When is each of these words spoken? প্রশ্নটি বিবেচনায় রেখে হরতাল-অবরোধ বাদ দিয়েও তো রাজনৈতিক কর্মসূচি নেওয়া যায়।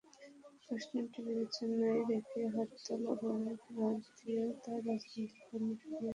প্রশ্নটি 0.63 1.19
বিবেচনায় 1.25 2.01
রেখে 2.09 2.41
হরতাল-অবরোধ 2.53 3.45
বাদ 3.75 3.97
দিয়েও 4.15 4.49
তো 4.63 4.71
রাজনৈতিক 4.77 5.29
কর্মসূচি 5.41 5.87
নেওয়া 5.87 5.99
যায়। 5.99 6.09